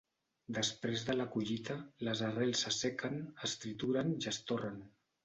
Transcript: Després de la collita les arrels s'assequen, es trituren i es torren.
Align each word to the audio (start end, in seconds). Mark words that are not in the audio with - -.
Després 0.57 1.01
de 1.09 1.15
la 1.17 1.27
collita 1.35 1.75
les 2.07 2.23
arrels 2.29 2.63
s'assequen, 2.65 3.21
es 3.49 3.55
trituren 3.65 4.11
i 4.15 4.19
es 4.33 4.41
torren. 4.53 4.81